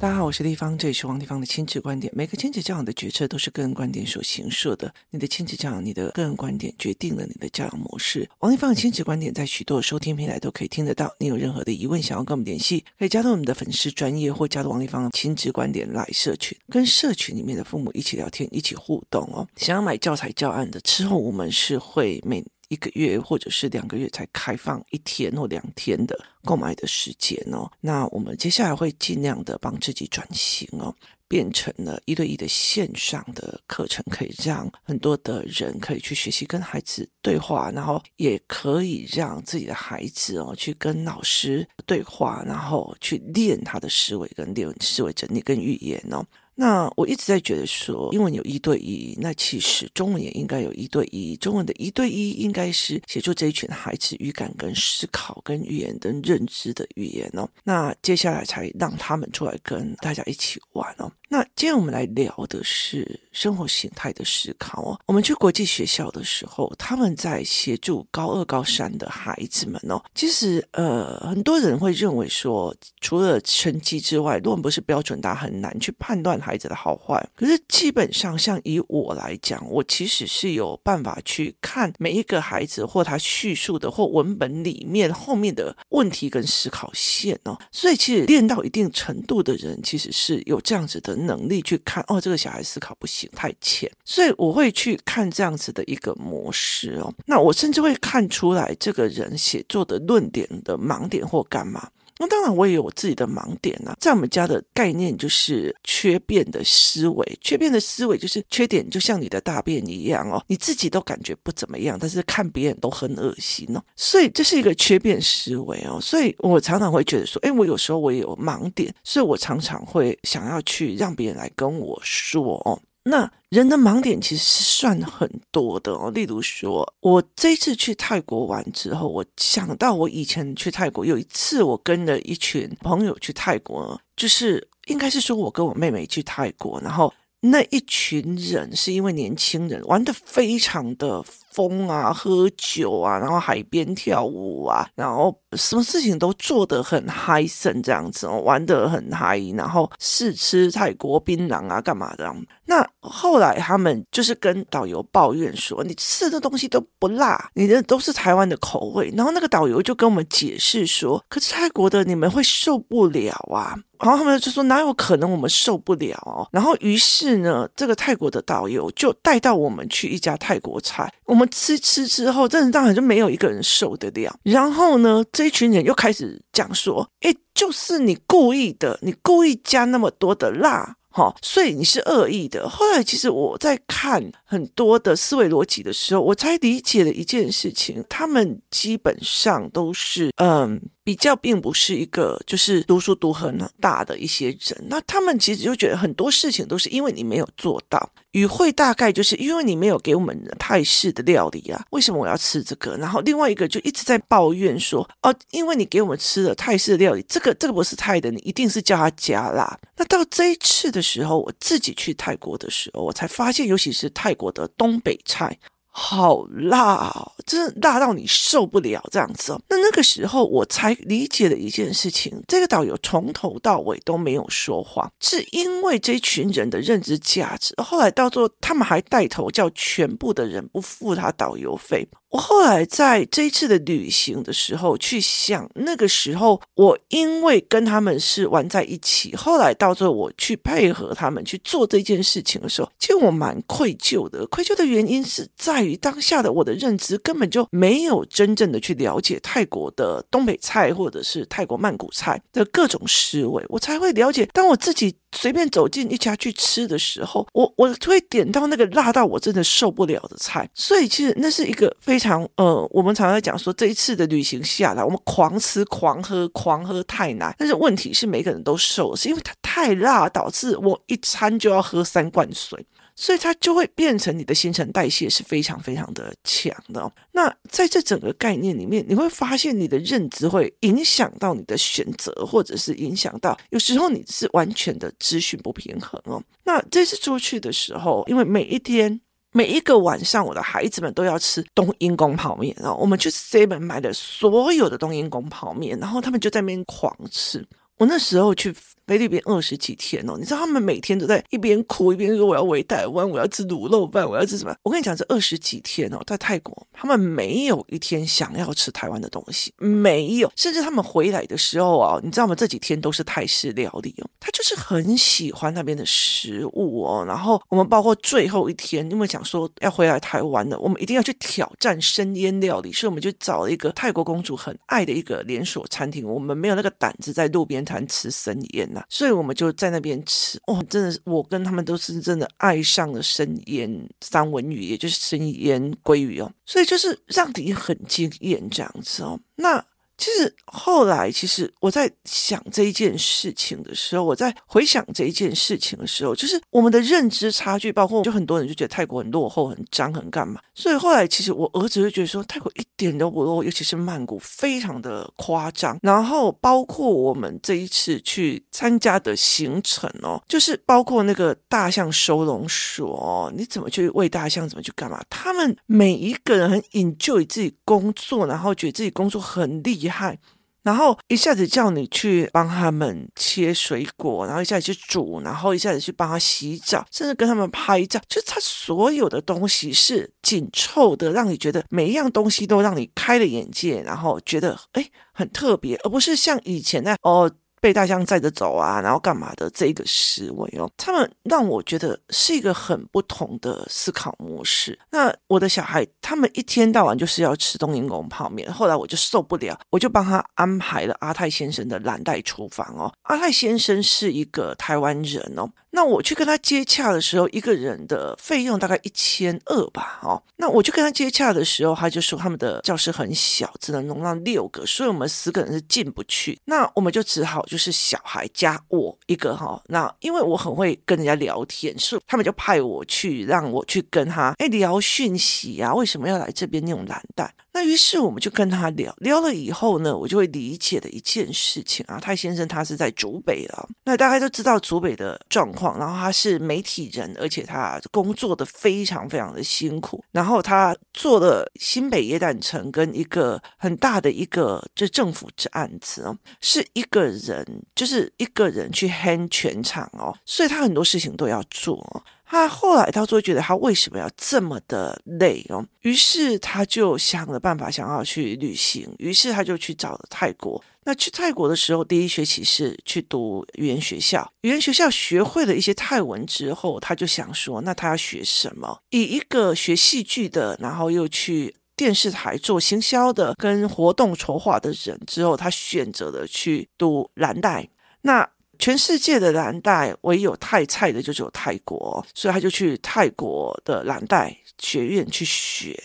[0.00, 2.12] 大家好，我是丽芳，这里是王立芳的亲子观点。
[2.14, 4.94] 每个亲子教养的决策都是个人观点所形塑的。
[5.10, 8.30] 你的亲子教养，你的个人观点决定了你的教养模式。
[8.38, 11.12] 王立芳的亲子观点在许多收听平台都可以听得到。
[11.18, 19.48] 你有任何的疑问，想要跟我们联系，可以加入我们的粉丝专业或加入王立芳亲子观点来社群，跟社群里面的父母一起聊天，一起互动哦。
[19.56, 27.70] 想要买教材教案的，之后我们是会每一个月或者是两个月才开放一天或两天的购买的时间哦。
[27.80, 30.94] 那我们接下来会尽量的帮自己转型哦，
[31.26, 46.24] 变成了一对一的线上的课程，可以让很多的人可以去学习跟孩子对话，然后也可以让自己的孩子哦去跟老师对话，然后去练他的思维跟练思维整理跟语言哦。
[46.60, 51.36] 那我一直在觉得说，英文有一对一，那其实中文也应该有一对一。
[51.36, 57.48] 中文的一对一应该是协助这一群孩子语感跟思考跟语言跟认知的语言哦。
[57.62, 61.08] 那接下来才让他们出来跟大家一起玩哦。
[61.30, 64.98] 那今天我们来聊的是生活形态的思考哦。
[65.04, 70.02] 我们去国际学校的时候，他们在协助高二、高三的孩子们哦。
[70.14, 77.22] 其实呃，很多人会认为说，除了成绩之外，论文不是标准答，很难去判断孩子的好坏。
[77.36, 87.58] 可是基本上，像以我来讲，我其实是有办法去看每一个孩子或他叙述的或文本里面后面的问题跟思考线哦。
[87.70, 91.17] 所以其实练到一定程度的人，其实是有这样子的。
[91.26, 97.12] 能力去看哦，这个小孩思考不行，太浅，所以我会去看这样子的一个模式哦。
[97.26, 101.88] 那我甚至会看出来这个人写作的论点的盲点或干嘛。
[102.18, 103.96] 那当然，我也有我自己的盲点啊。
[104.00, 113.82] 在我们家的概念就是缺变的思维，缺变的思维就是缺点，就像你的大便一样哦，你自己都感觉不怎么样，但是看别人都很恶心哦。
[113.96, 115.98] 所以这是一个缺变思维哦。
[116.00, 122.78] 所以我常常会觉得说，诶，我有时候我也有盲点，所以我常常会想要去让别人来跟我说哦。
[123.08, 141.24] 那人的盲点其实是算很多的哦，例如说，我这次去泰国玩之后，我想到我以前去泰国有一次，我跟了一群朋友去泰国，就是应该是说我跟我妹妹去泰国，然后那一群人是因为年轻人玩得非常的。
[141.58, 152.32] 风啊，喝酒啊，然后海边跳舞啊，然后什么事情都做得很嗨森这样子，玩得很嗨，然后试吃泰国槟榔啊，干嘛的？
[152.66, 171.47] 那后来他们就是跟导游抱怨说：“你吃的东西都不辣，你的都是台湾的口味。”然后那个导游就跟我们解释说：“可是泰国的你们会受不了啊。”然后他们就说：“哪有可能我们受不了哦？”然后于是呢，这个泰国的导游就带到我们去一家泰国菜，我们。
[171.48, 174.34] 吃吃之后，真的当然就没有一个人受得了。
[174.42, 182.68] 然后呢，这一群人又开始讲说：“哎，就是你故意的，你故意加那么多的辣。”哈，所以你是恶意的。
[182.68, 194.84] 后来，其实我在看很多的思维逻辑的时候，我才理解了一件事情：他们基本上都是嗯，比较并不是一个就是读书读很大的一些人。
[194.90, 198.12] 那他们其实就觉得很多事情都是因为你没有做到。
[198.32, 202.94] 语汇大概就是因为你没有给我们泰式的料理啊，为什么我要吃这个？
[202.98, 209.78] 然后另外一个就一直在抱怨说：哦，因为你给我们吃了泰式料理，这个这个不是泰的，你一定是叫他加辣。
[209.96, 215.58] 那到这一次的时候，我自己去泰国的时候，我才发现，尤其是泰国的东北菜。
[215.98, 219.60] 好辣哦，真的辣到你受不了这样子哦。
[219.68, 227.74] 那那个时候我才理解了一件事情，这个导游从头到尾都没有说谎，是因为这群人的认知价值。
[227.82, 232.08] 后来到最后，他们还带头叫全部的人不付他导游费。
[232.30, 244.46] 我后来在这一次的旅行的时候去想，那个时候我因为跟他们是玩在一起，后来到最后我去配合他们去做这件事情的时候，其实我蛮愧疚的。
[244.48, 254.44] 愧疚的原因是在于当下的我的认知根本就没有真正的去了解泰国的东北菜或者是泰国曼谷菜的各种思维，我才会了解。
[254.52, 262.18] 当我自己随便走进一家去吃的时候，我我会点到那个辣到我真的受不了的菜，所以其实那是一个非。
[262.18, 272.84] 常呃，我们常常讲说，这一次的旅行下来，我们狂吃、狂喝、狂喝太难，但是问题是每个人都瘦，是因为它太辣，导致我一餐就要喝三罐水，
[273.20, 277.12] 所以它就会变成你的新陈代谢是非常非常的强的。
[277.32, 286.40] 那在这整个概念里面，你会发现你的认知会影响到你的选择，或者是影响到有时候你是完全的资讯不平衡哦。
[286.64, 289.20] 那这次出去的时候，因为每一天。
[289.52, 297.66] 每一个晚上，我的孩子们都要吃冬阴功泡面，然后我们去 Seven 买的所有的冬阴功泡面，然后他们就在那边狂吃。
[297.96, 298.72] 我那时候去
[299.08, 304.76] 菲律宾二十几天哦，你知道他们每天都在一边哭一边说我要回台湾，我要吃卤肉饭，我要吃什么？
[304.82, 312.54] 我跟你讲，这二十几天哦，在泰国他们没有一天想要吃台湾的东西，没有，甚至他们回来的时候啊，你知道吗？
[312.54, 317.24] 这几天都是泰式料理哦，他就是很喜欢那边的食物哦。
[317.26, 326.28] 然后我们包括最后一天，因为想说要回来台湾了，我们一定要去挑战生腌料理，所以我们就找了一个泰国公主很爱的一个连锁餐厅。
[326.28, 330.58] 我们没有那个胆子在路边摊吃生腌所以我们就在那边吃。
[330.66, 336.52] 哦，真的是我跟他们都是真的爱上了生腌三文鱼，也就是生腌鲑鱼哦。
[336.64, 339.38] 所以就是让你很惊艳这样子哦。
[339.56, 339.84] 那。
[340.18, 350.60] 其实后来，其实我在想这一件事情的时候，我在回想这一件事情的时候，就是我们的认知差距，包括就很多人就觉得泰国很落后、很脏、很干嘛。
[350.74, 355.96] 所以后来，其实我儿子就觉得说，泰国一点都不落后，尤其是曼谷，非常的夸张。
[356.02, 365.22] 然后包括我们这一次去参加的行程哦，就是包括那个大象收容所哦，你怎么去喂大象，怎么去干嘛？
[365.30, 370.07] 他们每一个人很 enjoy 自己工作，然后觉得自己工作很厉害。
[370.08, 370.38] 害，
[370.82, 387.50] 然后一下子叫你去帮他们切水果，然后一下子去煮，然后一下子去帮他洗澡，甚至跟他们拍照，就他所有的东西是紧凑的，让你觉得每一样东西都让你开了眼界，然后觉得哎很特别，而不是像以前那哦。
[387.80, 394.98] 被大象载着走啊，然后干嘛的这个思维哦，他们让我觉得是一个很不同的思考模式。
[395.10, 403.12] 那我的小孩他们一天到晚就是要吃冬阴功泡面，后来我就受不了，我就帮他安排了阿泰先生的蓝带厨房哦。
[403.22, 405.68] 阿泰先生是一个台湾人哦。
[405.90, 416.60] 那我去跟他接洽的时候，一个人的费用大概一千二吧，哦，那我去跟他接洽的时候，他就说他们的教室很小，只能容纳六个，所以我们十个人是进不去。
[416.66, 427.54] 那我们就只好就是小孩加我一个哈，那因为我很会跟人家聊天，是他们就派我去让我去跟他哎聊讯息啊，为什么要来这边用蓝带？
[427.70, 447.57] 那于是我们就跟他聊聊了以后呢，我就会理解的一件事情啊，泰先生他是在竹北啊，那大家都知道竹北的状况，然后他是媒体人，而且他工作的非常非常的辛苦，然后他做了新北耶诞城跟一个很大的一个就政府之案子哦，是一个人
[447.94, 452.22] 就是一个人去 hand 全场哦，所以他很多事情都要做哦。
[452.50, 459.06] 他后来他就觉得他为什么要这么的累哦，于是他就想了办法，想要去旅行。
[459.18, 460.82] 于是他就去找了泰国。
[461.04, 464.50] 那去泰国的时候，第一学期是去读语言学校。
[464.62, 468.98] 语言学校学会了一些泰文之后，他就想说，那他要学什么？
[469.10, 477.88] 以一个学戏剧的，然后又去电视台做行销的，跟活动筹划的人之后，他选择了去读蓝带。
[478.22, 478.48] 那
[478.78, 486.00] 全世界的蓝带唯有泰菜的就只有泰国，所以他就去泰国的蓝带学院去学。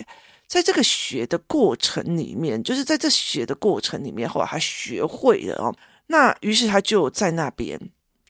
[0.47, 5.73] 在这个学的过程里面，就是在这学的过程里面，后来他学会了哦。
[6.07, 7.79] 那于是他就在那边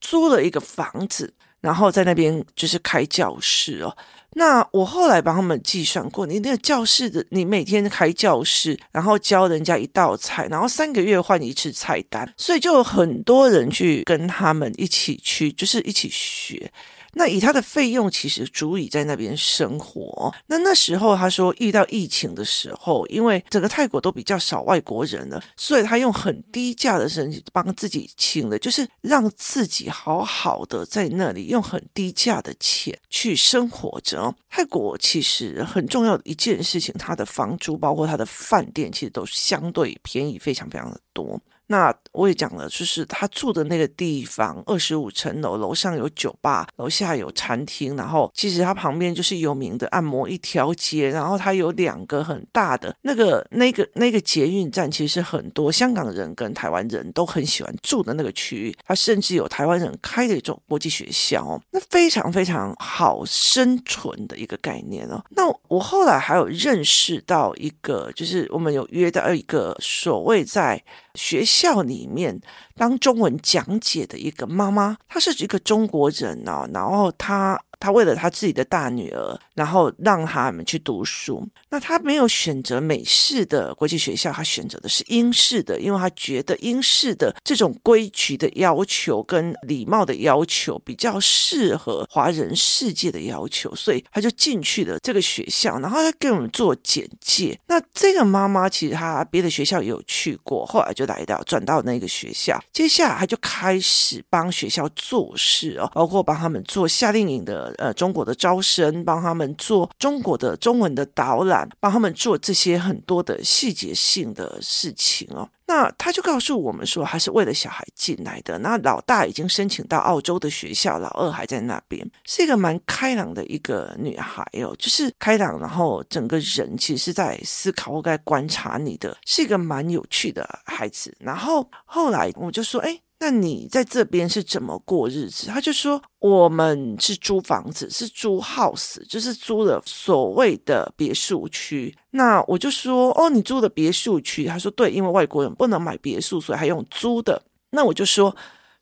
[0.01, 3.95] 租了一个房子，然后在那边就是开教室哦。
[4.35, 16.71] 那我后来帮他们计算过，你那个教室的，你每天开教室，然后教人家一道菜，然后三个月换一次菜单，所以就有很多人去跟他们一起去，就是一起学。
[17.13, 20.33] 那以他的费用，其实足以在那边生活。
[20.47, 34.33] 那那时候他说遇到疫情的时候，因为整个泰国都比较少外国人了，所以他用很低价的身帮自己请了，就是让自己好好的在那里用很低价的钱去生活着。
[34.49, 41.39] 泰国其实很重要的一件事情，它的房租包括它的饭店，其实都相对便宜，非常非常的多。
[41.67, 65.23] 那我也讲了，就是他住的那个地方，二十五层楼，楼上有酒吧，楼下有餐厅，然后其实他旁边就是有名的按摩一条街，然后他有两个很大的那个那个那个捷运站，其实很多香港人跟台湾人都很喜欢住的那个区域，他甚至有台湾人开的一种国际学校哦，那非常非常好生存的一个概念哦。
[65.29, 70.81] 那我后来还有认识到一个，就是我们有约到一个所谓在
[71.15, 72.41] 学习校里面
[72.75, 77.61] 当中文讲解的一个妈妈，她是一个中国人哦，然后她。
[77.83, 81.45] 他为了他自己的大女儿，然后让他们去读书。
[81.69, 95.77] 那他没有选择美式的国际学校，他选择的是英式的，因为他觉得英式的这种规矩的要求跟礼貌的要求比较适合华人世界的要求，所以他就进去了这个学校。
[95.79, 97.59] 然后他给我们做简介。
[97.67, 102.57] 那这个妈妈其实她别的学校也有去过，后来就来到转到那个学校。
[102.71, 115.49] 接下来他就开始帮学校做事哦，包括帮他们做夏令营的呃中国的招生，帮他们做中国的中文的导览，帮他们做这些很多的细节性的事情哦。
[115.65, 118.59] 那他就告诉我们说，他是为了小孩进来的。
[118.59, 131.15] 那老大已经申请到澳洲的学校，老二还在那边，是一个蛮开朗的一个女孩哦，就是开朗，然后整个人其实是在思考或在观察你的，是一个蛮有趣的孩子。
[131.19, 132.99] 然后后来我就说，哎。
[133.23, 135.47] 那你在这边是怎么过日子？
[135.47, 141.95] 他就说我们是租房子，是租 house，就是租了所谓的别墅区。
[142.11, 144.43] 那我就说哦，你租的别墅区？
[144.43, 147.41] 他说对，因为外国人不能买别墅，所以还用租的。
[147.71, 148.35] 那我就说。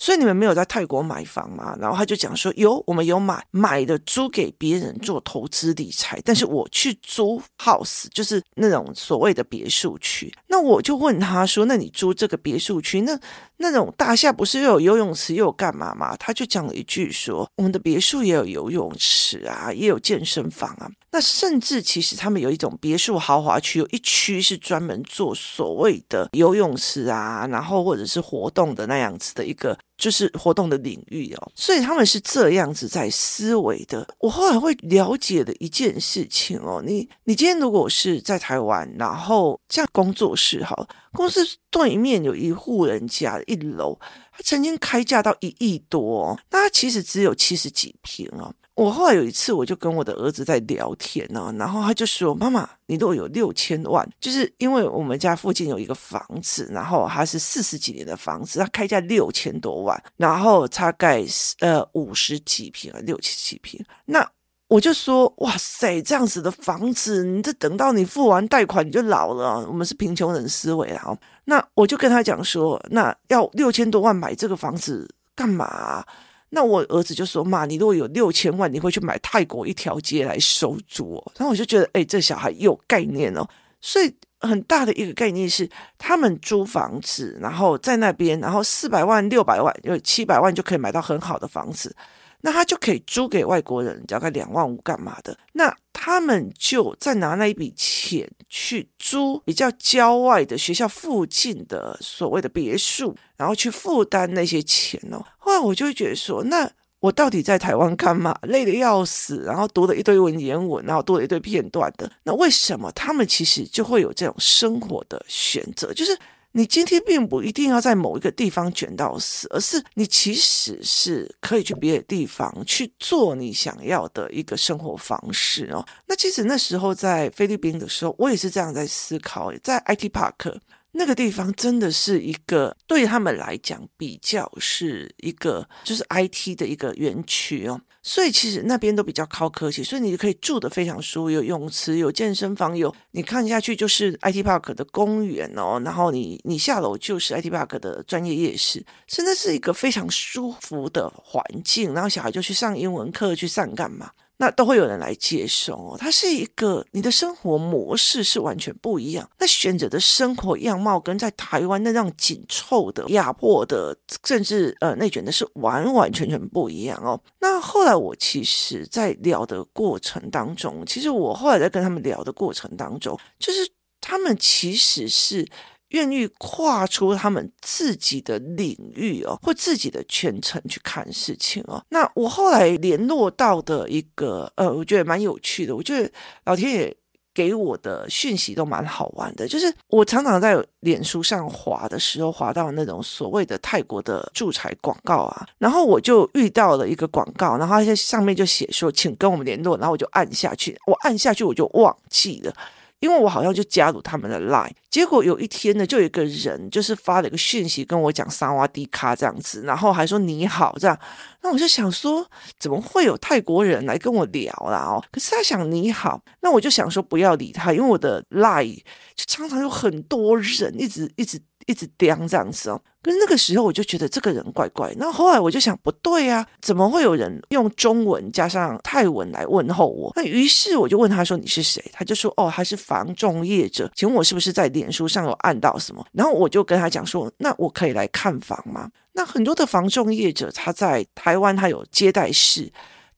[0.03, 1.77] 所以你们没有在泰国买房吗？
[1.79, 10.33] 然后他就讲说有，我们有买，买的租给别人做投资理财，但是我去租 house，就是那种所谓的别墅区。
[10.47, 13.15] 那我就问他说，那你租这个别墅区，那
[13.61, 16.15] 那种大厦不是又有游泳池又有干嘛嘛？
[16.17, 20.89] 他就讲了一句说，我们的别墅也有游泳池啊，也有健身房啊。
[21.13, 31.51] 那甚至其实他们有一种别墅豪华区，有一区是专门做所谓的游泳池啊，然后或者是活动的那样子的一个，就是活动的领域哦。
[31.55, 34.07] 所以他们是这样子在思维的。
[34.17, 40.75] 我后来会了解的一件事情哦，你你今天如果是在台湾，然后这样工作室哈，
[41.13, 41.39] 公司
[41.69, 43.95] 对面有一户人家一楼，
[44.31, 48.51] 他曾经开价到一亿多哦，那他其实只有七十几平哦。
[48.73, 61.23] 我后来有一次，我就跟我的儿子在聊天呢，然后他就说：“妈妈，你如果有六千万，就是因为我们家附近有一个房子，然后它是四十几年的房子，它开价六千多万，然后大概
[61.59, 63.83] 呃五十几平啊，六七几平。
[64.05, 64.27] 那
[64.69, 71.15] 我就说：哇塞，这样子的房子，你这等到你付完贷款你就老了，我们是贫穷人思维啊。
[71.43, 76.03] 那我就跟他讲说：那要六千多万买这个房子干嘛？”
[76.53, 83.47] 那我儿子就说：“妈，你如果有六千万，你会去买泰国一条街来收租。”然后我就觉得，哎，这小孩有概念哦。
[83.79, 91.95] 所以很大的一个概念是，他们租房子，然后在那边，然后四百万、六百万、有七百万就可以买到很好的房子。
[92.41, 95.37] 那他就可以租给外国人，大概两万五干嘛的？
[95.53, 105.23] 那他们就再拿那一笔钱去租比较郊外的学校附近的所谓的别墅，然后去负担那些钱哦。
[105.37, 106.67] 后来我就会觉得说，那
[107.01, 108.35] 我到底在台湾干嘛？
[108.41, 112.11] 累得要死，然后读了一堆文言文，然后读了一堆片段的。
[112.23, 115.93] 那为什么他们其实就会有这种生活的选择？
[115.93, 116.17] 就是。
[116.53, 125.85] 你今天并不一定要在某一个地方卷到死，而是你其实是可以去别的地方去做你想要的一个生活方式哦。
[126.07, 130.59] 那其实那时候在菲律宾的时候，我也是这样在思考，在 IT Park。
[130.93, 154.11] 那个地方真的是一个对他们来讲比较是一个就是 IT 的一个园区哦，所以其实那边都比较高科技，所以你可以住得非常舒服，有泳池，有健身房，有你看下去就是 IT Park 的公园哦，然后你你下楼就是 IT Park 的专业夜市，真的是一个非常舒服的环境，然后小孩就去上英文课，去上干嘛？
[154.41, 163.95] 那都会有人来接收哦，它是一个你的生活模式是完全不一样，那选择的生活样貌跟在台湾那样紧凑的、压迫的，
[164.25, 167.21] 甚至呃内卷的是完完全全不一样哦。
[167.39, 173.69] 那后来我其实，在聊的过程当中，其实我后来在跟他们聊的过程当中，就是
[174.01, 175.47] 他们其实是。
[175.91, 181.81] 愿意跨出他们自己的领域哦，或自己的圈层去看事情哦。
[181.89, 185.75] 那我后来联络到的一个呃，我觉得蛮有趣的。
[185.75, 186.11] 我觉得
[186.45, 186.95] 老天爷
[187.33, 202.53] 给我的讯息都蛮好玩的，就是我常常在脸书上滑的时候，滑到那种所谓的泰国的助财广告啊，然后我就遇到了一个广告，然后它上面就写说，请跟我们联络，然后我就按下去，我按下去我就忘记了。
[203.01, 210.97] 因为我好像就加入他们的 line，结果有一天呢，就有一个人就是发了一个讯息跟我讲萨瓦迪卡这样子，然后还说你好这样，
[211.41, 212.25] 那我就想说
[212.57, 215.03] 怎么会有泰国人来跟我聊啦哦？
[215.11, 218.77] 可是他想你好，那我就想说不要理他，因为我的 line
[219.15, 221.41] 就常常有很多人一直一直。
[221.67, 230.11] 一直叼这样子哦，可是那个时候我就觉得这个人怪怪，那后来我就想不对啊，怎么会有人用中文加上泰文来问候我？
[230.15, 231.83] 那于是我就问他说你是谁？
[231.93, 236.05] 他就说哦，他是房仲业者，请问我是不是在脸书上有按到什么？
[236.11, 238.89] 然后我就跟他讲说，那我可以来看房吗？
[239.13, 242.71] 那很多的房仲业者他在台湾他有接待室，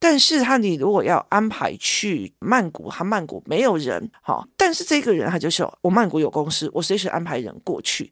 [0.03, 8.11] 但是他你如果要安排去曼谷，他曼谷没有人，好，但是这个人他就说我曼谷有公司，我随时安排人过去。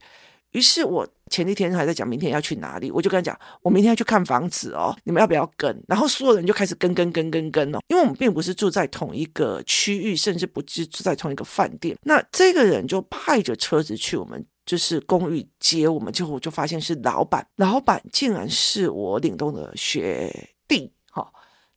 [0.51, 5.83] 于是我前一天还在讲明天要去哪里，我就跟他讲，我明天要去看房子哦，你们要不要跟？
[5.85, 11.97] 然后所有人就开始跟跟跟跟跟哦，因为我们并不是住在同一个区域，甚至不是住在同一个饭店。
[12.03, 20.33] 那这个人就派着车子去我们就是公寓接我们，结果我就发现是老板，老板竟然是我岭东的学
[20.67, 20.91] 弟，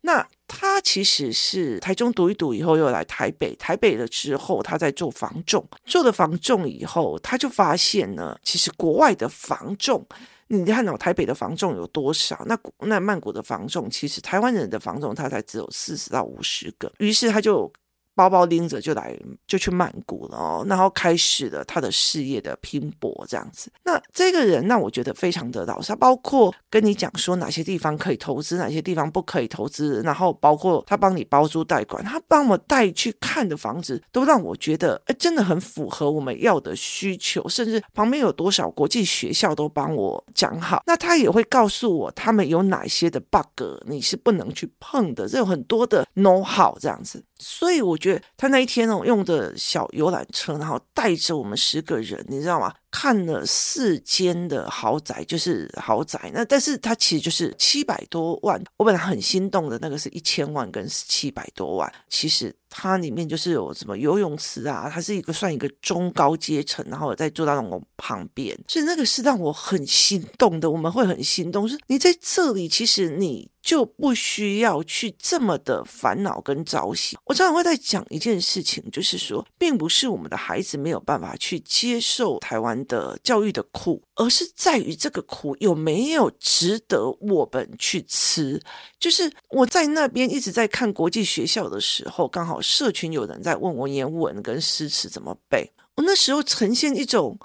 [0.05, 0.27] 那。
[0.47, 10.07] 他其实是台中读一读以后又来台北，台北了之后他在做房仲，做了房仲以后他就发现呢，其实国外的房仲，
[10.47, 12.45] 你看到台北的房仲有多少？
[12.47, 12.57] 那
[12.87, 17.73] 那曼谷的房仲，其实台湾人的房仲他才只有四十到五十个，于是他就。
[18.15, 19.17] 包包拎着就来，
[19.47, 23.71] 就去曼谷了哦，然后开始了他的事业的拼搏，这样子。
[23.83, 40.83] 那这个人，那我觉得非常的老实，包括跟你讲说哪些地方可以投资，哪些地方不可以投资，然后包括他帮你包租代管，他帮我带去看的房子，都让我觉得，哎，真的很符合我们要的需求，甚至旁边有多少国际学校都帮我讲好。
[40.87, 47.23] 那他也会告诉我，他们有哪些的 bug，你是不能去碰的，这有很多的 know how 这样子。
[47.39, 52.73] 所以我觉得他那一天哦，用的小游览车，然后带着我们十个人，你知道吗？
[52.95, 56.31] 看了四间的豪宅，就是豪宅。
[56.33, 58.63] 那但是它其实就是七百多万。
[58.77, 70.71] 我本来很心动的那个是一千万跟七百多万，其实它里面就是有什么游泳池啊，它是一个算一个中高阶层，然后再坐到那种旁边，所以那个是让我很心动的。
[70.71, 77.17] 我们会很心动，是你在这里，其实你就不需要去这么的烦恼跟着急。
[77.25, 88.63] 我常常会在讲一件事情，就是说，并不是我们的孩子没有办法去接受台湾的教育的苦，而是在于这个苦有没有值得我们去吃。
[89.01, 97.39] 就是我在那边一直在看国际学校的时候，刚好社群有人在问我言文跟诗词怎么背，我那时候呈现一种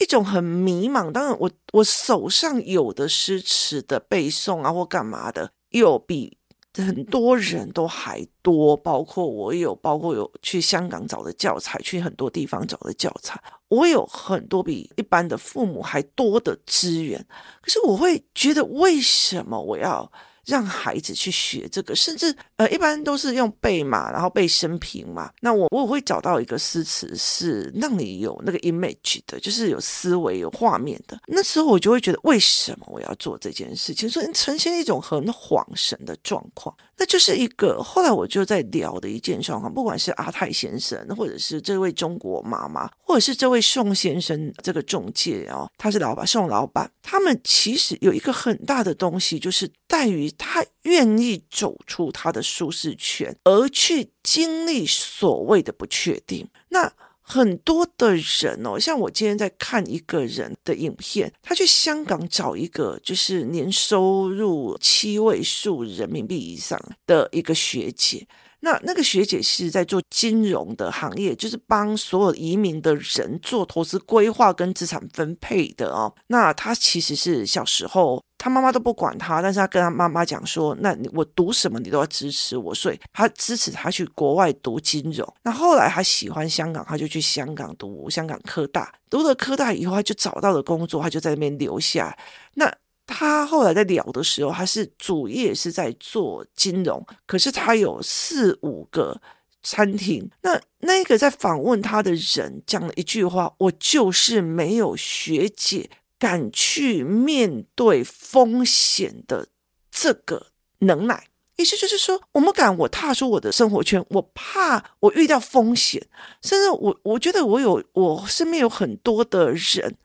[0.00, 1.12] 一种很迷茫。
[1.12, 6.38] 当然我，我手上有的诗词的背诵啊，或干嘛的，又比。
[6.78, 17.26] 很多人都还多，包括我有，包括有去香港找的教材，去很多地方找的教材，我有很多比一般的父母还多的资源。
[17.60, 20.10] 可是我会觉得，为什么我要？
[20.46, 25.30] 让孩子去学这个，甚至呃，一般都是用背嘛，然后背生平嘛。
[25.40, 31.18] 那我我会找到一个诗词是让你有那个 image 的，就是有思维、有画面的。
[31.26, 34.08] 那时候我就会觉得，为什么我要做这件事情？
[34.08, 36.74] 所以呈现一种很恍神的状况。
[36.98, 56.48] 那就是一个后来我就在聊的一件状况，不管是阿泰先生，或者是这位中国妈妈，或者是这位宋先生这个中介哦，他是老板，宋老板，他们其实有一个很大的东西，就是在于他愿意走出他的舒适圈，而去经历所谓的不确定。
[56.70, 68.26] 那很多的人哦，像我今天在看一个人的影片，他去香港找一个就是年收入七位数人民币以上的一个学姐。
[68.60, 76.12] 那那个学姐是在做金融的行业，就是帮所有移民的人做投资规划跟资产分配的哦。
[76.28, 85.26] 那她其实是小时候，他妈妈都不管他，但是他跟他妈妈讲说：“那我读什么，你都要支持我。”所以他支持他去国外读金融。
[85.42, 92.16] 那后来他喜欢香港，他就去香港读香港科大，读了科大以后，他就找到了工作，他就在那边留下。
[92.54, 92.72] 那
[93.06, 99.20] 他后来在聊的时候，他是主业是在做金融，可是他有四五个
[99.62, 100.28] 餐厅。
[100.42, 109.48] 那那个在访问他的人讲了一句话：“我就是没有学姐敢去面对风险的
[109.90, 110.48] 这个
[110.80, 116.06] 能耐。”意思就是说，我们敢我踏出我的生活圈，我怕我遇到风险，
[116.42, 119.96] 甚至我我觉得我有我身边有很多的人。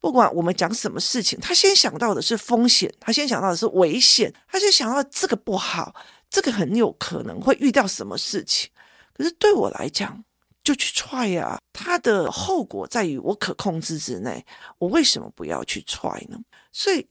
[0.00, 5.94] 不管我们讲什么事情，他先想到的是风险，他先想到的是危险，他先想到这个不好，
[6.28, 8.70] 这个很有可能会遇到什么事情。
[9.16, 10.22] 可是对我来讲，
[10.62, 14.44] 就去 try 呀，它的后果在于我可控制之内，
[14.78, 16.38] 我为什么不要去 try 呢？
[16.70, 17.06] 所以。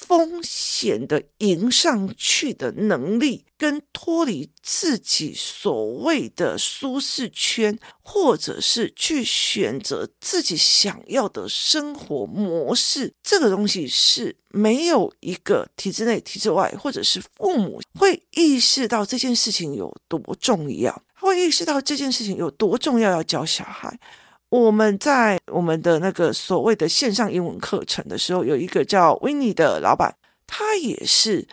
[0.00, 23.98] 风险的迎上去的能力，跟脱离自己所谓的舒适圈，或者是去选择自己想要的生活模式，这个东西是没有一个体制内、体制外，或者是父母会意识到这件事情有多重要，会意识到这件事情有多重要，要教小孩。
[24.50, 31.46] 我们在我们的那个所谓的线上英文课程的时候，有一个叫 Winnie 的老板，他也是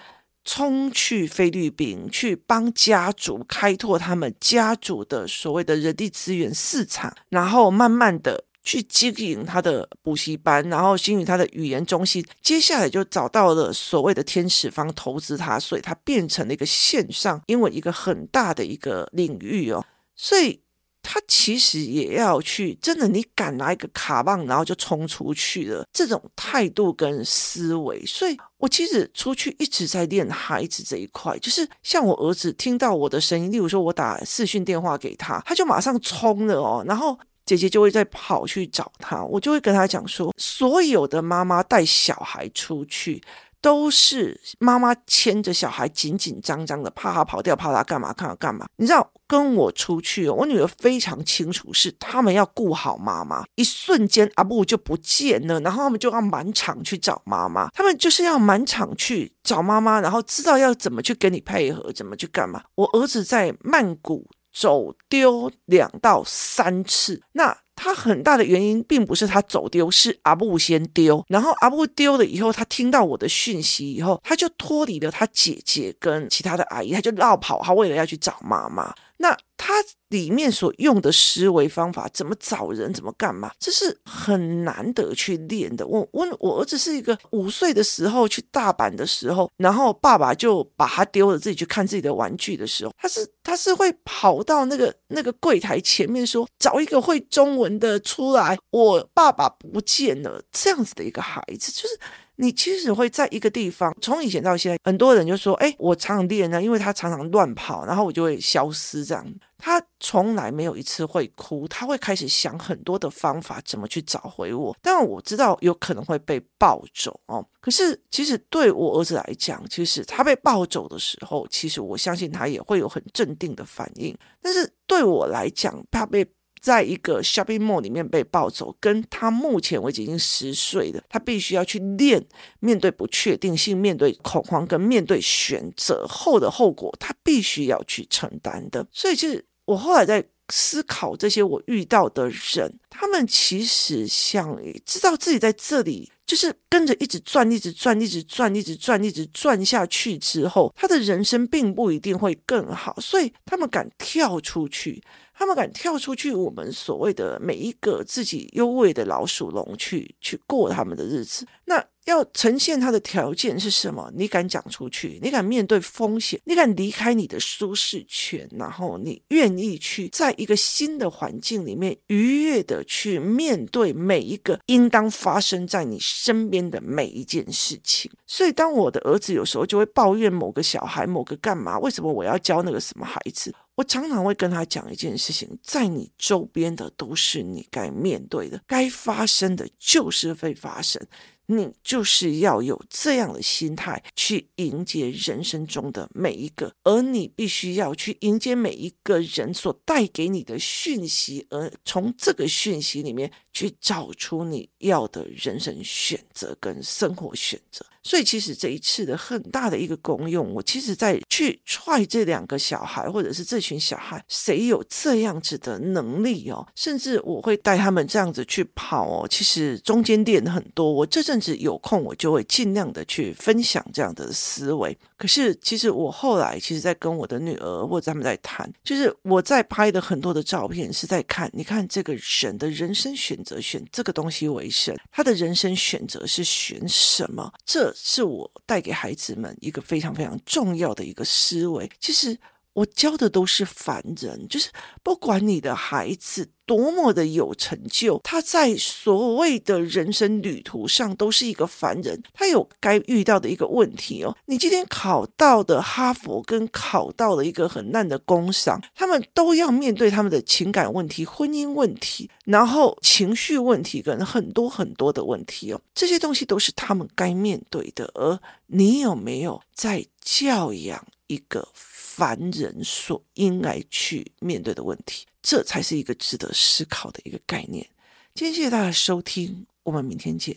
[0.46, 19.84] 冲去菲律宾去帮家族开拓他们家族的所谓的人力资源市场，然后慢慢的去经营他的补习班，然后经营他的语言中心，接下来就找到了所谓的天使方投资他，所以他变成了一个线上英文一个很大的一个领域哦，
[20.16, 20.62] 所以。
[21.08, 28.04] 他其实也要去，真的，你敢拿一个卡棒，然后就冲出去了，这种态度跟思维。
[28.06, 43.22] 所以我其实出去一直在练孩子这一块，就是像我儿子听到我的声音，例如说我打视讯电话给他，他就马上冲了哦，然后姐姐就会再跑去找他，我就会跟他讲说，所有的妈妈带小孩出去。
[43.62, 48.68] 都是妈妈牵着小孩紧紧张张的，怕他跑掉，怕他干嘛，看他干嘛？
[48.76, 53.44] 你知道，跟我出去，我女儿非常清楚，是他们要顾好妈妈。
[53.56, 62.64] 一瞬间，阿布就不见了，然后他们就要满场去找妈妈，他们就是要满场去找妈妈，然后知道要怎么去跟你配合，怎么去干嘛。
[62.76, 67.58] 我儿子在曼谷走丢两到三次，那。
[67.78, 78.96] 他很大的原因并不是他走丢，是阿布先丢，然后阿布丢了以后，他听到我的讯息以后，他就脱离了他姐姐跟其他的阿姨，他就绕跑，他为了要去找妈妈。
[79.18, 79.74] 那他
[80.10, 85.88] 里面所用的思维方法，怎么找人，怎么干嘛，这是很难得去练的。
[85.88, 102.00] 我我我儿子是一个五岁的时候去大阪的时候，然后爸爸就把他丢了，自己去看自己的玩具的时候，他是他是会跑到那个那个柜台前面说，找一个会中文的出来，我爸爸不见了，这样子的一个孩子，就是。
[102.38, 109.26] 你其实会在一个地方，从以前到现在，很多人就说：“哎，我常常练呢，因为他常常乱跑，然后我就会消失。”这样，
[109.58, 114.76] 他从来没有一次会哭，他会开始想很多的方法，怎么去找回我。
[114.82, 124.18] 但我知道有可能会被抱走哦，可是其实对我儿子来讲，其实他被抱走的时候，其实我相信他也会有很镇定的反应。
[124.42, 126.26] 但是对我来讲，他被。
[126.66, 132.26] 在一个 shopping mall 里面被抱走，跟他目前为止已经十岁了，他必须要去练
[132.60, 138.88] 面对不确定性、面对恐慌跟面对选择后的后果，他必须要去承担的。
[138.92, 155.04] 所以，其实我后来在思考这些我遇到的人，他们其实想知道自己在这里就是跟着一直转、一直转、一直转、一直转、一直转下去之后，他的人生并不一定会更好，所以他们敢跳出去。
[155.38, 161.46] 他们敢跳出去，我们所谓的每一个自己优位的老鼠笼去去过他们的日子。
[161.66, 164.12] 那要呈现他的条件是什么？
[164.16, 178.10] 你敢讲出去，你敢面对风险，你敢离开你的舒适圈，然后你愿意去在一个新的环境里面愉悦的去面对每一个应当发生在你身边的每一件事情。
[178.28, 183.54] 所以，当我的儿子有时候就会抱怨某个小孩、某个干嘛，为什么我要教那个什么孩子？
[183.76, 191.06] 我常常会跟他讲一件事情，在你周边的都是你该面对的，该发生的就是会发生。
[191.48, 207.86] 你就是要有这样的心态去迎接人生中的每一个，而你必须要去迎接每一个人所带给你的讯息，而从这个讯息里面去找出你要的人生选择跟生活选择。
[208.08, 216.66] 所以，其实这一次的很大的一个功用，我其实在去踹这两个小孩，或者是这群小孩，谁有这样子的能力哦？
[216.76, 219.28] 甚至我会带他们这样子去跑哦。
[219.28, 224.96] 其实中间点很多，我这阵子有空，我就会尽量的去分享这样的思维。
[225.18, 237.52] 可是，其实我后来其实，在跟我的女儿或者他们在谈，就是我在拍的很多的照片，是在看，你看这个人的人生选择，选这个东西为生，他的人生选择是选什么？
[237.66, 237.94] 这。
[237.98, 241.90] 是我带给孩子们一个非常非常重要的一个思维。
[242.00, 242.38] 其实
[242.76, 244.70] 我教的都是凡人，就是
[245.04, 246.52] 不管你的孩子。
[246.68, 254.36] 多么的有成就，他在所谓的人生旅途上都是一个凡人，他有该遇到的一个问题哦。
[254.48, 265.80] 你今天考到的哈佛跟考到了一个很烂的工商，他们都要面对他们的情感问题、婚姻问题，然后情绪问题跟很多很多的问题哦。
[265.94, 275.26] 这些东西都是他们该面对的，而你有没有在教养一个凡人所应该去面对的问题？
[275.42, 277.88] 这才是一个值得思考的一个概念。
[278.34, 280.56] 今天谢谢大家收听，我们明天见。